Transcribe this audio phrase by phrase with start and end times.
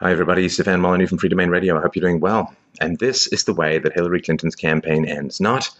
[0.00, 0.48] Hi, everybody.
[0.48, 1.76] Stefan Molyneux from Freedomain Radio.
[1.76, 2.54] I hope you're doing well.
[2.80, 5.70] And this is the way that Hillary Clinton's campaign ends not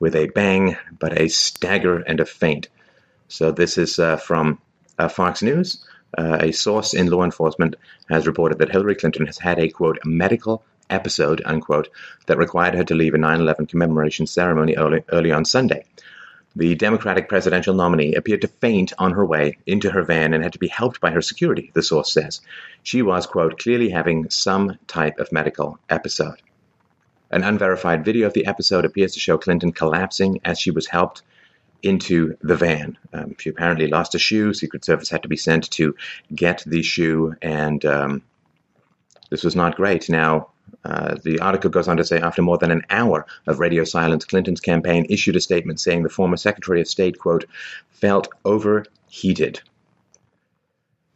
[0.00, 2.66] with a bang, but a stagger and a faint.
[3.28, 4.60] So, this is uh, from
[4.98, 5.86] uh, Fox News.
[6.18, 7.76] Uh, a source in law enforcement
[8.08, 11.88] has reported that Hillary Clinton has had a quote medical episode unquote
[12.26, 15.84] that required her to leave a 9 11 commemoration ceremony early, early on Sunday.
[16.58, 20.54] The Democratic presidential nominee appeared to faint on her way into her van and had
[20.54, 22.40] to be helped by her security, the source says.
[22.82, 26.42] She was, quote, clearly having some type of medical episode.
[27.30, 31.22] An unverified video of the episode appears to show Clinton collapsing as she was helped
[31.84, 32.98] into the van.
[33.12, 34.52] Um, she apparently lost a shoe.
[34.52, 35.94] Secret Service had to be sent to
[36.34, 38.22] get the shoe, and um,
[39.30, 40.10] this was not great.
[40.10, 40.48] Now,
[40.84, 44.24] uh, the article goes on to say after more than an hour of radio silence,
[44.24, 47.44] Clinton's campaign issued a statement saying the former Secretary of State, quote,
[47.90, 49.60] felt overheated.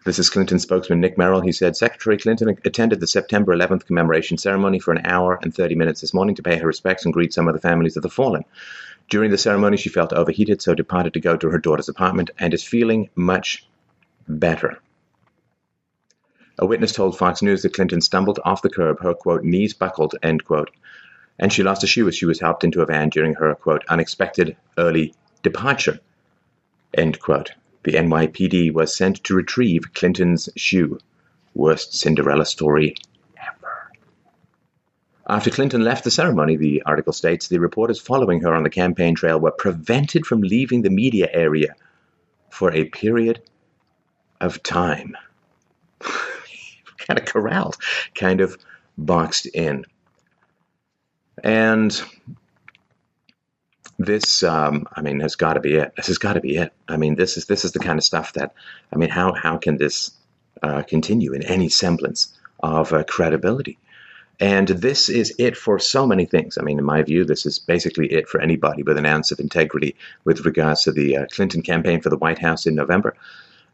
[0.04, 1.42] This is Clinton spokesman Nick Merrill.
[1.42, 5.76] He said Secretary Clinton attended the September 11th commemoration ceremony for an hour and 30
[5.76, 8.10] minutes this morning to pay her respects and greet some of the families of the
[8.10, 8.44] fallen.
[9.08, 12.52] During the ceremony, she felt overheated, so departed to go to her daughter's apartment and
[12.52, 13.64] is feeling much
[14.28, 14.80] better.
[16.62, 20.14] A witness told Fox News that Clinton stumbled off the curb, her quote, knees buckled,
[20.22, 20.70] end quote,
[21.36, 23.82] and she lost a shoe as she was helped into a van during her quote,
[23.88, 25.98] unexpected early departure,
[26.94, 27.50] end quote.
[27.82, 31.00] The NYPD was sent to retrieve Clinton's shoe.
[31.52, 32.94] Worst Cinderella story
[33.36, 33.90] ever.
[35.28, 39.16] After Clinton left the ceremony, the article states, the reporters following her on the campaign
[39.16, 41.74] trail were prevented from leaving the media area
[42.50, 43.42] for a period
[44.40, 45.16] of time
[47.06, 47.76] kind of corralled,
[48.14, 48.56] kind of
[48.96, 49.84] boxed in.
[51.42, 52.02] And
[53.98, 55.94] this, um, I mean, has got to be it.
[55.96, 56.72] This has got to be it.
[56.88, 58.54] I mean, this is this is the kind of stuff that,
[58.92, 60.12] I mean, how how can this
[60.62, 63.78] uh, continue in any semblance of uh, credibility?
[64.40, 66.58] And this is it for so many things.
[66.58, 69.38] I mean, in my view, this is basically it for anybody with an ounce of
[69.38, 69.94] integrity
[70.24, 73.14] with regards to the uh, Clinton campaign for the White House in November.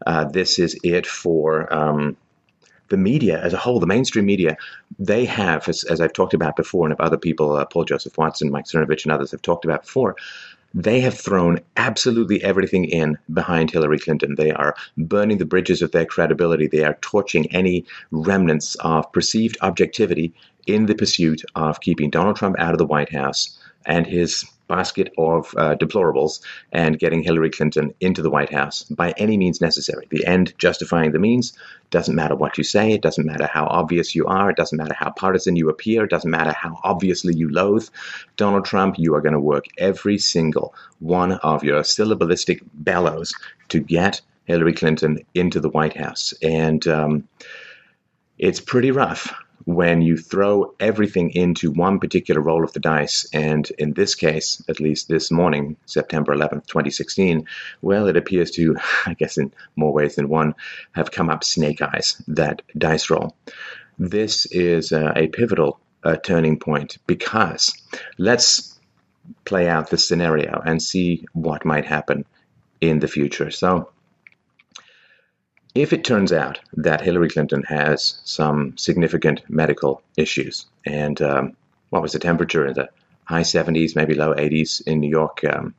[0.07, 2.17] Uh, this is it for um,
[2.89, 4.57] the media as a whole, the mainstream media,
[4.99, 8.17] they have, as, as I've talked about before, and if other people, uh, Paul Joseph
[8.17, 10.17] Watson, Mike Cernovich, and others have talked about before,
[10.75, 14.35] they have thrown absolutely everything in behind Hillary Clinton.
[14.35, 16.67] They are burning the bridges of their credibility.
[16.67, 20.35] They are torching any remnants of perceived objectivity
[20.67, 25.13] in the pursuit of keeping Donald Trump out of the White House and his basket
[25.19, 26.41] of uh, deplorables
[26.73, 30.07] and getting Hillary Clinton into the White House by any means necessary.
[30.11, 31.55] The end justifying the means
[31.91, 34.95] doesn't matter what you say, it doesn't matter how obvious you are, it doesn't matter
[34.95, 37.89] how partisan you appear, it doesn't matter how obviously you loathe
[38.37, 38.99] Donald Trump.
[38.99, 43.35] You are going to work every single one of your syllabalistic bellows
[43.71, 46.35] to get Hillary Clinton into the White House.
[46.43, 47.29] And um,
[48.39, 49.33] it's pretty rough
[49.69, 54.63] when you throw everything into one particular roll of the dice, and in this case,
[54.67, 57.47] at least this morning, September 11th, 2016,
[57.83, 60.55] well, it appears to, I guess in more ways than one,
[60.93, 63.37] have come up snake eyes, that dice roll.
[63.99, 67.75] This is uh, a pivotal uh, turning point because
[68.17, 68.81] let's
[69.45, 72.25] play out the scenario and see what might happen
[72.81, 73.51] in the future.
[73.51, 73.91] So,
[75.83, 81.57] if it turns out that Hillary Clinton has some significant medical issues, and um,
[81.91, 82.89] what was the temperature in the
[83.25, 85.45] high 70s, maybe low 80s in New York?
[85.45, 85.75] Um,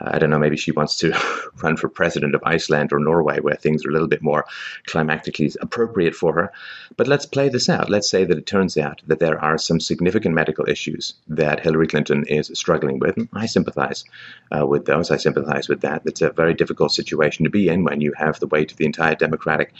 [0.00, 1.12] I don't know, maybe she wants to
[1.62, 4.44] run for president of Iceland or Norway, where things are a little bit more
[4.88, 6.52] climactically appropriate for her.
[6.96, 7.90] But let's play this out.
[7.90, 11.86] Let's say that it turns out that there are some significant medical issues that Hillary
[11.86, 13.16] Clinton is struggling with.
[13.32, 14.04] I sympathize
[14.50, 15.10] uh, with those.
[15.10, 16.02] I sympathize with that.
[16.04, 18.86] It's a very difficult situation to be in when you have the weight of the
[18.86, 19.72] entire Democratic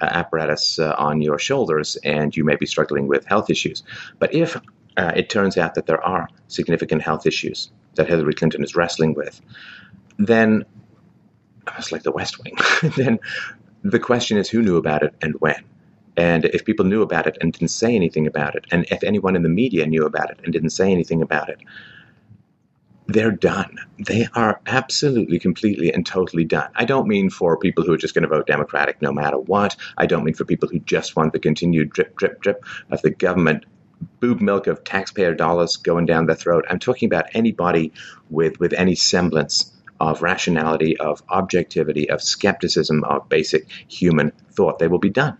[0.00, 3.82] uh, apparatus uh, on your shoulders and you may be struggling with health issues.
[4.18, 4.56] But if
[4.96, 9.14] uh, it turns out that there are significant health issues that Hillary Clinton is wrestling
[9.14, 9.40] with,
[10.18, 10.64] then
[11.76, 12.56] it's like the West Wing.
[12.96, 13.18] then
[13.82, 15.64] the question is who knew about it and when.
[16.16, 19.36] And if people knew about it and didn't say anything about it, and if anyone
[19.36, 21.60] in the media knew about it and didn't say anything about it,
[23.06, 23.76] they're done.
[23.98, 26.70] They are absolutely, completely, and totally done.
[26.74, 29.76] I don't mean for people who are just going to vote Democratic no matter what.
[29.96, 33.10] I don't mean for people who just want the continued drip, drip, drip of the
[33.10, 33.64] government
[34.20, 36.64] boob milk of taxpayer dollars going down their throat.
[36.68, 37.92] I'm talking about anybody
[38.30, 44.78] with, with any semblance of rationality, of objectivity, of skepticism, of basic human thought.
[44.78, 45.36] They will be done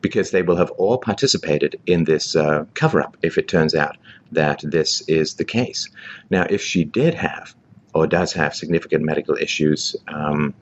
[0.00, 3.96] because they will have all participated in this uh, cover up if it turns out
[4.32, 5.88] that this is the case.
[6.28, 7.54] Now, if she did have
[7.94, 10.54] or does have significant medical issues, um,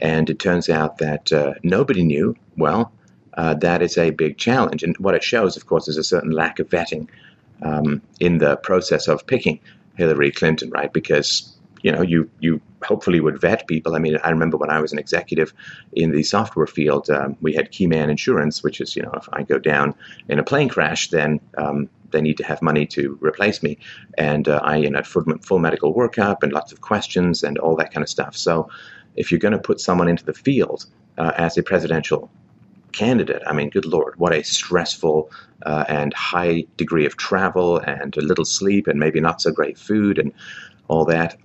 [0.00, 2.92] and it turns out that uh, nobody knew, well,
[3.36, 4.82] uh, that is a big challenge.
[4.82, 7.08] And what it shows, of course, is a certain lack of vetting
[7.62, 9.60] um, in the process of picking
[9.96, 10.92] Hillary Clinton, right?
[10.92, 13.94] Because you know, you you hopefully would vet people.
[13.94, 15.52] I mean, I remember when I was an executive
[15.92, 19.42] in the software field, um, we had Keyman Insurance, which is, you know, if I
[19.42, 19.94] go down
[20.28, 23.78] in a plane crash, then um, they need to have money to replace me,
[24.16, 27.76] and uh, I you know full, full medical workup and lots of questions and all
[27.76, 28.36] that kind of stuff.
[28.36, 28.68] So,
[29.14, 30.86] if you're going to put someone into the field
[31.18, 32.30] uh, as a presidential
[32.96, 33.42] candidate.
[33.46, 35.30] I mean, good lord, what a stressful
[35.64, 39.78] uh, and high degree of travel and a little sleep and maybe not so great
[39.78, 40.32] food and
[40.88, 41.36] all that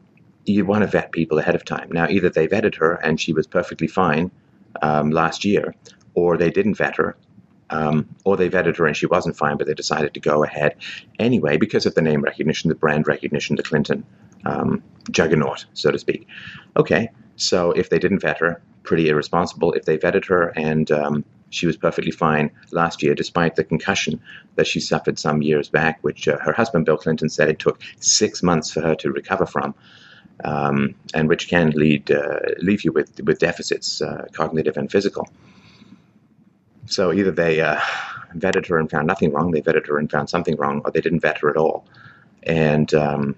[0.46, 1.90] you want to vet people ahead of time.
[1.92, 4.32] Now, either they vetted her and she was perfectly fine
[4.82, 5.76] um, last year,
[6.14, 7.16] or they didn't vet her,
[7.70, 10.76] um, or they vetted her and she wasn't fine, but they decided to go ahead
[11.20, 14.06] anyway because of the name recognition, the brand recognition, the Clinton
[14.46, 14.82] um,
[15.12, 16.28] juggernaut, so to speak.
[16.76, 19.74] Okay, so if they didn't vet her, pretty irresponsible.
[19.74, 24.20] If they vetted her and um, she was perfectly fine last year, despite the concussion
[24.56, 27.80] that she suffered some years back, which uh, her husband Bill Clinton said it took
[28.00, 29.76] six months for her to recover from
[30.44, 35.28] um, and which can lead uh, leave you with with deficits, uh, cognitive and physical.
[36.86, 37.80] So either they uh,
[38.36, 41.02] vetted her and found nothing wrong, they vetted her and found something wrong, or they
[41.02, 41.86] didn't vet her at all.
[42.44, 43.36] And um,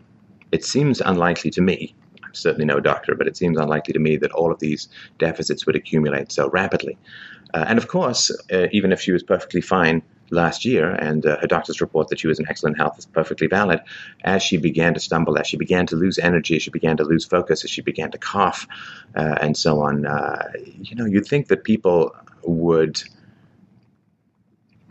[0.51, 1.93] it seems unlikely to me.
[2.33, 5.75] Certainly no doctor, but it seems unlikely to me that all of these deficits would
[5.75, 6.97] accumulate so rapidly.
[7.53, 10.01] Uh, and of course, uh, even if she was perfectly fine
[10.31, 13.47] last year, and uh, her doctor's report that she was in excellent health is perfectly
[13.47, 13.79] valid.
[14.23, 17.03] As she began to stumble, as she began to lose energy, as she began to
[17.03, 18.67] lose focus, as she began to cough,
[19.15, 20.51] uh, and so on, uh,
[20.81, 23.01] you know, you'd think that people would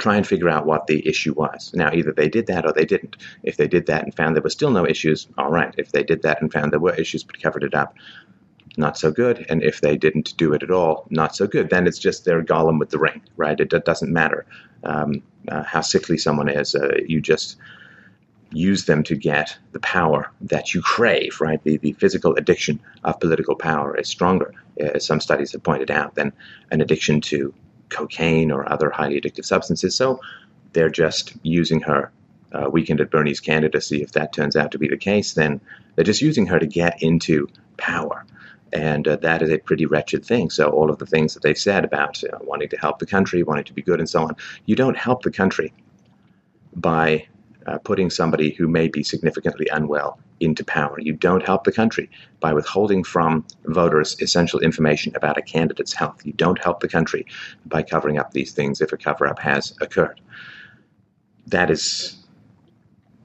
[0.02, 1.72] try and figure out what the issue was.
[1.74, 3.16] Now, either they did that or they didn't.
[3.44, 5.72] If they did that and found there were still no issues, all right.
[5.78, 7.94] If they did that and found there were issues but covered it up,
[8.76, 9.46] not so good.
[9.48, 11.70] And if they didn't do it at all, not so good.
[11.70, 13.58] Then it's just their Gollum with the ring, right?
[13.58, 14.44] It, it doesn't matter
[14.82, 16.74] um, uh, how sickly someone is.
[16.74, 17.56] Uh, you just
[18.50, 21.62] use them to get the power that you crave, right?
[21.62, 26.16] The, the physical addiction of political power is stronger, as some studies have pointed out,
[26.16, 26.32] than
[26.72, 27.54] an addiction to
[27.92, 29.94] cocaine or other highly addictive substances.
[29.94, 30.20] So
[30.72, 32.10] they're just using her
[32.52, 34.02] uh, weekend at Bernie's candidacy.
[34.02, 35.60] If that turns out to be the case, then
[35.94, 38.24] they're just using her to get into power.
[38.72, 40.48] And uh, that is a pretty wretched thing.
[40.48, 43.64] So, all of the things that they've said about wanting to help the country, wanting
[43.64, 45.74] to be good, and so on, you don't help the country
[46.74, 47.26] by
[47.66, 50.98] uh, putting somebody who may be significantly unwell into power.
[51.00, 52.10] You don't help the country
[52.40, 56.24] by withholding from voters essential information about a candidate's health.
[56.24, 57.26] You don't help the country
[57.66, 60.20] by covering up these things if a cover up has occurred.
[61.46, 62.16] That is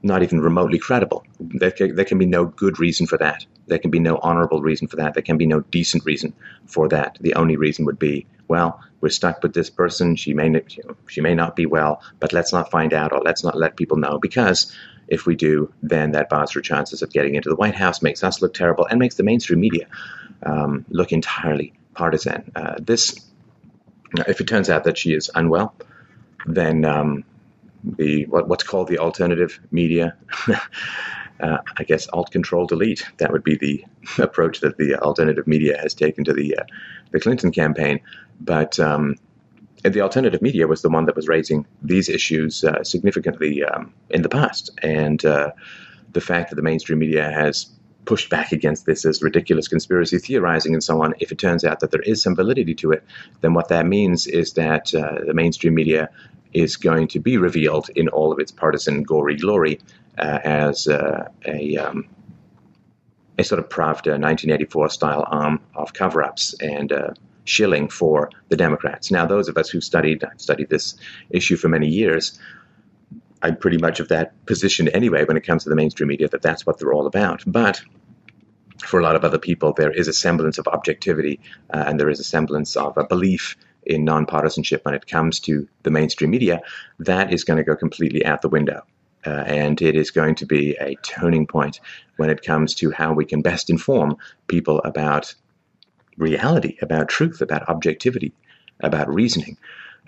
[0.02, 1.24] not even remotely credible.
[1.40, 3.44] There can, there can be no good reason for that.
[3.66, 5.14] There can be no honorable reason for that.
[5.14, 6.32] There can be no decent reason
[6.66, 7.18] for that.
[7.20, 10.16] The only reason would be, well, we're stuck with this person.
[10.16, 10.62] She may
[11.08, 13.96] she may not be well, but let's not find out or let's not let people
[13.96, 14.74] know because
[15.08, 18.22] if we do, then that bars her chances of getting into the White House, makes
[18.22, 19.86] us look terrible, and makes the mainstream media
[20.44, 22.50] um, look entirely partisan.
[22.54, 23.18] Uh, this,
[24.26, 25.74] if it turns out that she is unwell,
[26.46, 27.24] then um,
[27.84, 30.16] the what, what's called the alternative media.
[31.40, 33.04] uh, I guess alt control delete.
[33.18, 33.84] That would be the
[34.22, 36.64] approach that the alternative media has taken to the uh,
[37.10, 38.00] the Clinton campaign.
[38.40, 39.16] But um,
[39.84, 44.22] the alternative media was the one that was raising these issues uh, significantly um, in
[44.22, 45.52] the past, and uh,
[46.12, 47.66] the fact that the mainstream media has
[48.04, 51.14] pushed back against this as ridiculous conspiracy theorizing and so on.
[51.20, 53.04] If it turns out that there is some validity to it,
[53.42, 56.08] then what that means is that uh, the mainstream media
[56.54, 59.78] is going to be revealed in all of its partisan gory glory
[60.16, 62.08] uh, as uh, a um,
[63.38, 67.10] a sort of Pravda 1984 style arm of cover ups and uh,
[67.48, 69.10] shilling for the Democrats.
[69.10, 70.94] Now, those of us who studied studied this
[71.30, 72.38] issue for many years,
[73.42, 76.42] I'm pretty much of that position anyway when it comes to the mainstream media that
[76.42, 77.42] that's what they're all about.
[77.46, 77.80] But
[78.84, 81.40] for a lot of other people, there is a semblance of objectivity
[81.72, 85.66] uh, and there is a semblance of a belief in nonpartisanship when it comes to
[85.82, 86.60] the mainstream media,
[86.98, 88.82] that is going to go completely out the window.
[89.26, 91.80] Uh, and it is going to be a turning point
[92.16, 95.34] when it comes to how we can best inform people about
[96.18, 98.32] reality, about truth, about objectivity,
[98.80, 99.56] about reasoning.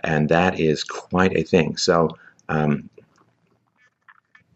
[0.05, 1.77] And that is quite a thing.
[1.77, 2.17] So,
[2.49, 2.91] um,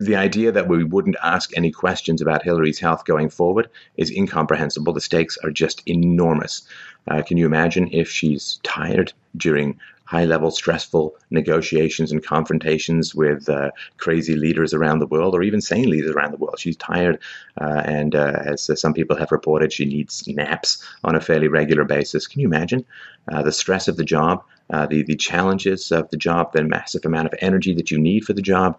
[0.00, 4.92] the idea that we wouldn't ask any questions about Hillary's health going forward is incomprehensible.
[4.92, 6.66] The stakes are just enormous.
[7.08, 13.48] Uh, can you imagine if she's tired during high level, stressful negotiations and confrontations with
[13.48, 16.58] uh, crazy leaders around the world, or even sane leaders around the world?
[16.58, 17.18] She's tired,
[17.60, 21.84] uh, and uh, as some people have reported, she needs naps on a fairly regular
[21.84, 22.26] basis.
[22.26, 22.84] Can you imagine
[23.32, 24.44] uh, the stress of the job?
[24.70, 28.24] uh, the the challenges of the job, the massive amount of energy that you need
[28.24, 28.78] for the job,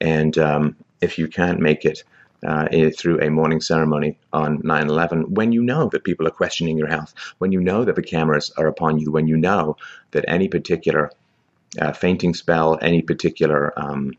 [0.00, 2.04] and um, if you can't make it.
[2.44, 6.76] Uh, through a morning ceremony on 9 11, when you know that people are questioning
[6.76, 9.76] your health, when you know that the cameras are upon you, when you know
[10.10, 11.10] that any particular
[11.80, 14.12] uh, fainting spell, any particular um,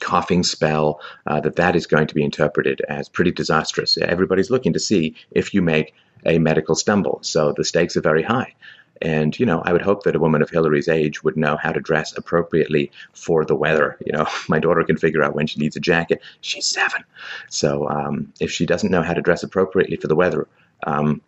[0.00, 3.98] coughing spell, uh, that that is going to be interpreted as pretty disastrous.
[3.98, 7.18] Everybody's looking to see if you make a medical stumble.
[7.22, 8.54] So the stakes are very high.
[9.02, 11.72] And, you know, I would hope that a woman of Hillary's age would know how
[11.72, 13.96] to dress appropriately for the weather.
[14.04, 16.22] You know, my daughter can figure out when she needs a jacket.
[16.40, 17.04] She's seven.
[17.48, 20.46] So um, if she doesn't know how to dress appropriately for the weather,
[20.86, 21.22] um,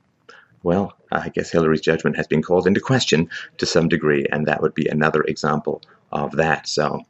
[0.62, 4.60] well, I guess Hillary's judgment has been called into question to some degree, and that
[4.60, 6.68] would be another example of that.
[6.68, 7.02] So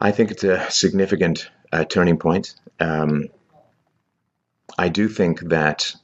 [0.00, 2.56] I think it's a significant uh, turning point.
[2.80, 3.28] Um,
[4.76, 5.94] I do think that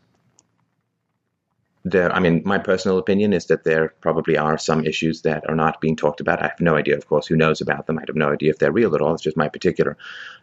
[1.90, 5.56] there, I mean, my personal opinion is that there probably are some issues that are
[5.56, 6.40] not being talked about.
[6.40, 7.98] I have no idea, of course, who knows about them.
[7.98, 9.14] I have no idea if they're real at all.
[9.14, 9.96] It's just my particular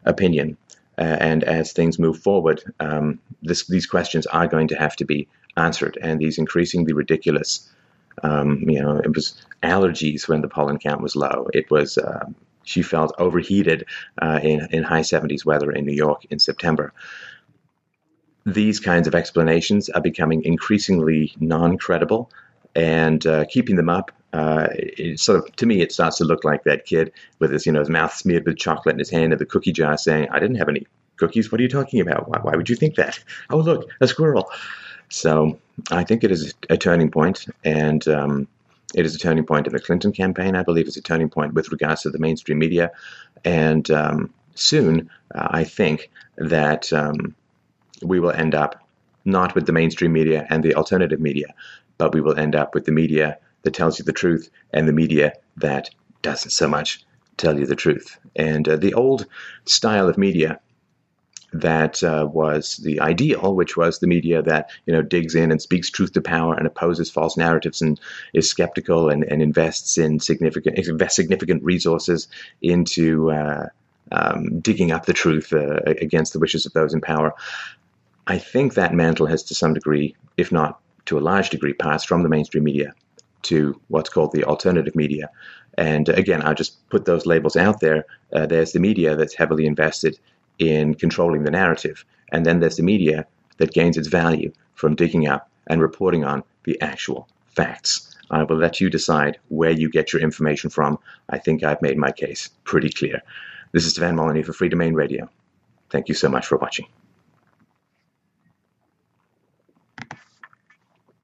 [0.05, 0.57] opinion.
[0.97, 5.05] Uh, and as things move forward, um, this, these questions are going to have to
[5.05, 5.97] be answered.
[6.01, 7.69] And these increasingly ridiculous,
[8.23, 11.47] um, you know, it was allergies when the pollen count was low.
[11.53, 12.25] It was uh,
[12.63, 13.85] she felt overheated
[14.21, 16.93] uh, in in high 70s weather in New York in September.
[18.45, 22.29] These kinds of explanations are becoming increasingly non-credible,
[22.75, 24.67] and uh, keeping them up uh,
[25.15, 27.79] sort of to me it starts to look like that kid with his you know
[27.79, 30.57] his mouth smeared with chocolate in his hand in the cookie jar saying i didn't
[30.57, 30.85] have any
[31.17, 31.51] cookies.
[31.51, 32.29] What are you talking about?
[32.29, 33.19] Why, why would you think that?
[33.49, 34.49] Oh look a squirrel.
[35.09, 35.59] So
[35.91, 38.47] I think it is a turning point, and um,
[38.95, 40.55] it is a turning point in the Clinton campaign.
[40.55, 42.91] I believe it's a turning point with regards to the mainstream media,
[43.43, 47.35] and um, soon uh, I think that um,
[48.07, 48.87] we will end up
[49.25, 51.53] not with the mainstream media and the alternative media,
[51.97, 54.93] but we will end up with the media that tells you the truth and the
[54.93, 55.89] media that
[56.21, 57.03] doesn't so much
[57.37, 58.17] tell you the truth.
[58.35, 59.25] And uh, the old
[59.65, 60.59] style of media
[61.53, 65.61] that uh, was the ideal, which was the media that you know digs in and
[65.61, 67.99] speaks truth to power and opposes false narratives and
[68.33, 72.27] is skeptical and, and invests in significant invests significant resources
[72.61, 73.67] into uh,
[74.11, 77.33] um, digging up the truth uh, against the wishes of those in power.
[78.27, 82.07] I think that mantle has to some degree, if not to a large degree, passed
[82.07, 82.93] from the mainstream media
[83.43, 85.29] to what's called the alternative media.
[85.77, 88.05] And again, I'll just put those labels out there.
[88.33, 90.17] Uh, there's the media that's heavily invested
[90.57, 92.03] in controlling the narrative.
[92.31, 93.27] And then there's the media
[93.57, 98.15] that gains its value from digging up and reporting on the actual facts.
[98.31, 100.97] I will let you decide where you get your information from.
[101.29, 103.21] I think I've made my case pretty clear.
[103.71, 105.29] This is Stefan Molyneux for Freedomain Radio.
[105.91, 106.87] Thank you so much for watching.